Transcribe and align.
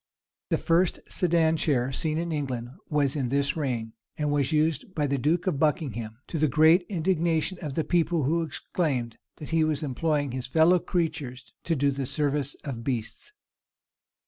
The 0.49 0.57
first 0.57 0.99
sedan 1.07 1.57
chair 1.57 1.91
seen 1.91 2.17
in 2.17 2.31
England 2.31 2.71
was 2.89 3.15
in 3.15 3.29
this 3.29 3.55
reign, 3.55 3.93
and 4.17 4.31
was 4.31 4.51
used 4.51 4.95
by 4.95 5.05
the 5.05 5.19
duke 5.19 5.45
of 5.45 5.59
Buckingham; 5.59 6.17
to 6.25 6.39
the 6.39 6.47
great 6.47 6.81
indignation 6.89 7.59
of 7.61 7.75
the 7.75 7.83
people, 7.83 8.23
who 8.23 8.41
exclaimed, 8.41 9.19
that 9.35 9.51
he 9.51 9.63
was 9.63 9.83
employing 9.83 10.31
his 10.31 10.47
fellow 10.47 10.79
creatures 10.79 11.53
to 11.65 11.75
do 11.75 11.91
the 11.91 12.07
service 12.07 12.55
of 12.63 12.83
beasts. 12.83 13.31